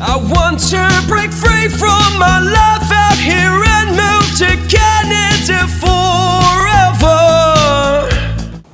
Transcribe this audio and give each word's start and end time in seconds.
I 0.00 0.16
want 0.16 0.60
to 0.70 1.04
break 1.08 1.32
free 1.32 1.66
from 1.66 2.18
my 2.20 2.38
life 2.38 2.88
out 2.92 3.18
here 3.18 3.50
and 3.50 3.90
move 3.98 4.30
to 4.38 4.54
Canada 4.70 5.66
forever. 5.82 7.18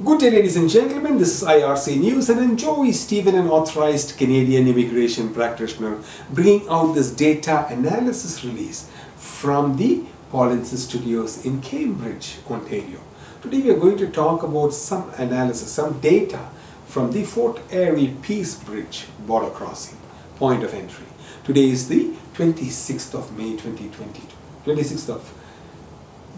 Good 0.05 0.21
day, 0.21 0.31
ladies 0.31 0.57
and 0.57 0.69
gentlemen. 0.69 1.17
This 1.17 1.41
is 1.41 1.49
IRC 1.49 1.99
News, 1.99 2.29
and 2.29 2.41
I'm 2.41 2.59
Joey 2.59 2.93
Stephen, 2.93 3.35
an 3.37 3.49
authorized 3.49 4.19
Canadian 4.19 4.69
immigration 4.69 5.33
practitioner, 5.33 5.99
bringing 6.31 6.69
out 6.69 6.93
this 6.93 7.11
data 7.11 7.69
analysis 7.71 8.45
release 8.45 8.91
from 9.17 9.79
the 9.79 10.05
Paulinson 10.31 10.77
Studios 10.77 11.43
in 11.47 11.63
Cambridge, 11.63 12.37
Ontario. 12.51 13.01
Today, 13.41 13.63
we 13.63 13.71
are 13.71 13.79
going 13.79 13.97
to 13.97 14.11
talk 14.11 14.43
about 14.43 14.75
some 14.75 15.09
analysis, 15.17 15.73
some 15.73 16.01
data 16.01 16.51
from 16.87 17.13
the 17.13 17.25
Fort 17.25 17.63
Erie 17.73 18.15
Peace 18.21 18.57
Bridge 18.57 19.07
border 19.27 19.49
crossing 19.49 19.97
point 20.37 20.63
of 20.63 20.75
entry. 20.75 21.07
Today 21.45 21.69
is 21.69 21.89
the 21.89 22.11
26th 22.37 23.13
of 23.13 23.37
May 23.37 23.51
2022, 23.51 24.27
26th 24.65 25.11
of 25.11 25.35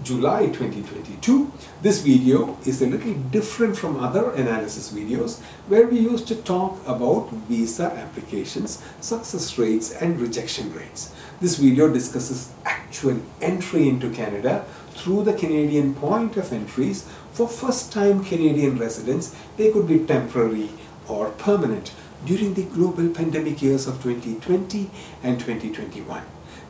July 0.03 0.47
2022. 0.47 1.53
This 1.81 2.01
video 2.03 2.59
is 2.67 2.83
a 2.83 2.89
little 2.89 3.15
different 3.15 3.79
from 3.79 4.03
other 4.03 4.33
analysis 4.33 4.93
videos 4.93 5.39
where 5.69 5.87
we 5.87 6.01
used 6.01 6.27
to 6.27 6.35
talk 6.35 6.81
about 6.89 7.31
visa 7.47 7.93
applications, 7.93 8.83
success 9.01 9.57
rates 9.57 9.93
and 9.93 10.19
rejection 10.19 10.75
rates. 10.75 11.15
This 11.41 11.55
video 11.55 11.87
discusses 11.87 12.51
actual 12.65 13.21
entry 13.41 13.89
into 13.89 14.11
Canada 14.11 14.65
through 14.91 15.23
the 15.23 15.35
Canadian 15.35 15.95
point 15.95 16.37
of 16.37 16.53
entries 16.53 17.09
for 17.31 17.47
first 17.47 17.93
time 17.93 18.25
Canadian 18.25 18.77
residents. 18.77 19.37
They 19.57 19.71
could 19.71 19.87
be 19.87 20.01
temporary 20.01 20.71
or 21.07 21.31
permanent 21.31 21.93
during 22.27 22.55
the 22.55 22.65
global 22.65 23.09
pandemic 23.11 23.63
years 23.63 23.87
of 23.87 24.03
2020 24.03 24.91
and 25.23 25.39
2021. 25.39 26.23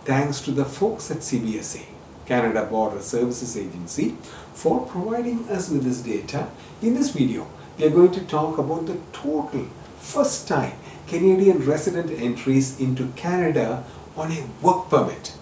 Thanks 0.04 0.40
to 0.42 0.50
the 0.50 0.66
folks 0.66 1.10
at 1.10 1.18
CBSA, 1.18 1.84
Canada 2.26 2.66
Border 2.66 3.00
Services 3.00 3.56
Agency, 3.56 4.16
for 4.52 4.86
providing 4.86 5.48
us 5.48 5.70
with 5.70 5.84
this 5.84 6.02
data. 6.02 6.48
In 6.82 6.92
this 6.94 7.10
video, 7.10 7.48
we 7.78 7.86
are 7.86 7.90
going 7.90 8.12
to 8.12 8.20
talk 8.20 8.58
about 8.58 8.86
the 8.86 8.98
total 9.12 9.66
first 9.98 10.46
time 10.46 10.74
Canadian 11.06 11.64
resident 11.64 12.10
entries 12.10 12.78
into 12.78 13.08
Canada 13.16 13.82
on 14.14 14.32
a 14.32 14.46
work 14.60 14.90
permit 14.90 15.32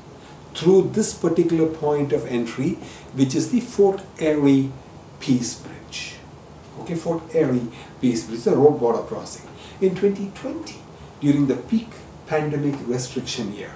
through 0.54 0.90
this 0.92 1.12
particular 1.12 1.66
point 1.66 2.12
of 2.12 2.24
entry, 2.26 2.78
which 3.14 3.34
is 3.34 3.50
the 3.50 3.60
Fort 3.60 4.02
Erie 4.20 4.70
Peace 5.18 5.54
Bridge. 5.54 6.14
Okay, 6.80 6.94
Fort 6.94 7.34
Erie 7.34 7.66
Peace 8.00 8.24
Bridge, 8.24 8.44
the 8.44 8.54
road 8.54 8.78
border 8.78 9.02
crossing 9.02 9.48
in 9.80 9.94
2020 9.94 10.76
during 11.20 11.46
the 11.46 11.56
peak 11.56 11.88
pandemic 12.26 12.74
restriction 12.86 13.54
year. 13.54 13.72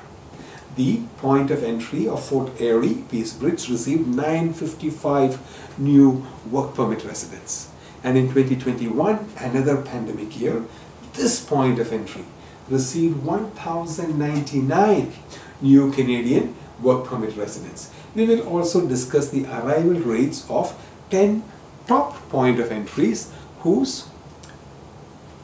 The 0.76 1.00
point 1.18 1.50
of 1.50 1.64
entry 1.64 2.06
of 2.06 2.24
Fort 2.24 2.60
Erie 2.60 3.02
Peace 3.10 3.32
Bridge 3.32 3.68
received 3.68 4.06
955 4.06 5.74
new 5.78 6.24
work 6.50 6.74
permit 6.74 7.04
residents. 7.04 7.70
And 8.04 8.16
in 8.16 8.28
2021, 8.28 9.28
another 9.38 9.82
pandemic 9.82 10.40
year, 10.40 10.64
this 11.14 11.44
point 11.44 11.80
of 11.80 11.92
entry 11.92 12.24
received 12.68 13.24
1,099 13.24 15.12
new 15.60 15.90
Canadian 15.90 16.54
work 16.80 17.06
permit 17.06 17.36
residents. 17.36 17.90
We 18.14 18.26
will 18.26 18.46
also 18.46 18.86
discuss 18.86 19.30
the 19.30 19.46
arrival 19.46 19.98
rates 20.00 20.46
of 20.48 20.74
10 21.10 21.42
top 21.86 22.16
point 22.28 22.60
of 22.60 22.70
entries 22.70 23.32
whose 23.60 24.06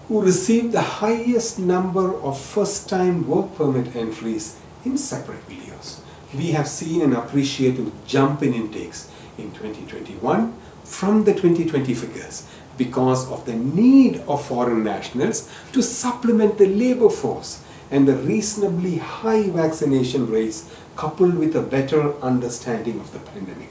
who 0.08 0.20
received 0.20 0.72
the 0.72 0.80
highest 0.80 1.58
number 1.58 2.14
of 2.20 2.38
first-time 2.38 3.26
work 3.26 3.54
permit 3.56 3.96
entries 3.96 4.56
in 4.84 4.98
separate 4.98 5.48
videos. 5.48 6.00
We 6.34 6.50
have 6.50 6.68
seen 6.68 7.00
an 7.00 7.14
appreciative 7.14 7.90
jump 8.06 8.42
in 8.42 8.54
intakes 8.54 9.10
in 9.38 9.50
2021 9.52 10.52
from 10.84 11.24
the 11.24 11.32
2020 11.32 11.94
figures 11.94 12.46
because 12.76 13.30
of 13.30 13.46
the 13.46 13.54
need 13.54 14.20
of 14.28 14.44
foreign 14.44 14.84
nationals 14.84 15.50
to 15.72 15.82
supplement 15.82 16.58
the 16.58 16.66
labor 16.66 17.08
force 17.08 17.62
and 17.90 18.06
the 18.06 18.16
reasonably 18.16 18.96
high 18.96 19.48
vaccination 19.48 20.30
rates 20.30 20.68
coupled 20.96 21.36
with 21.38 21.56
a 21.56 21.62
better 21.62 22.14
understanding 22.20 23.00
of 23.00 23.12
the 23.12 23.20
pandemic. 23.20 23.70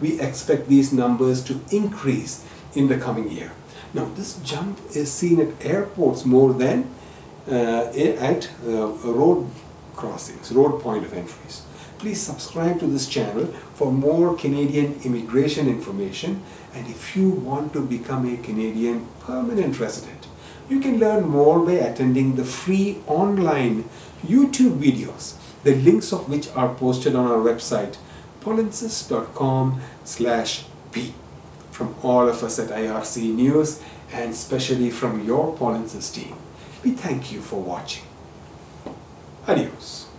We 0.00 0.20
expect 0.20 0.68
these 0.68 0.92
numbers 0.92 1.42
to 1.44 1.60
increase 1.70 2.44
in 2.74 2.88
the 2.88 2.98
coming 2.98 3.30
year. 3.30 3.52
Now, 3.92 4.06
this 4.14 4.36
jump 4.44 4.78
is 4.94 5.12
seen 5.12 5.40
at 5.40 5.64
airports 5.64 6.24
more 6.24 6.52
than 6.52 6.90
uh, 7.48 7.90
at 8.30 8.50
uh, 8.66 8.88
road 8.88 9.50
crossings, 9.96 10.52
road 10.52 10.80
point 10.80 11.04
of 11.04 11.12
entries. 11.12 11.62
Please 11.98 12.20
subscribe 12.20 12.80
to 12.80 12.86
this 12.86 13.06
channel 13.06 13.46
for 13.74 13.92
more 13.92 14.34
Canadian 14.36 15.00
immigration 15.04 15.68
information. 15.68 16.42
And 16.74 16.86
if 16.86 17.14
you 17.14 17.28
want 17.28 17.72
to 17.74 17.84
become 17.84 18.32
a 18.32 18.38
Canadian 18.38 19.06
permanent 19.20 19.78
resident, 19.78 20.26
you 20.70 20.80
can 20.80 20.98
learn 20.98 21.28
more 21.28 21.58
by 21.58 21.72
attending 21.72 22.36
the 22.36 22.44
free 22.44 22.98
online 23.06 23.84
YouTube 24.24 24.78
videos, 24.78 25.34
the 25.64 25.74
links 25.74 26.12
of 26.12 26.28
which 26.28 26.48
are 26.54 26.74
posted 26.74 27.14
on 27.14 27.26
our 27.26 27.38
website, 27.38 27.96
paulinsis.com 28.40 29.80
slash 30.04 30.64
p 30.92 31.12
from 31.80 31.94
all 32.02 32.28
of 32.28 32.42
us 32.42 32.58
at 32.58 32.68
IRC 32.68 33.34
News 33.34 33.80
and 34.12 34.32
especially 34.32 34.90
from 34.90 35.24
your 35.24 35.56
Paulinsis 35.56 36.12
team. 36.12 36.36
We 36.84 36.90
thank 36.90 37.32
you 37.32 37.40
for 37.40 37.58
watching. 37.58 38.04
Adios. 39.48 40.09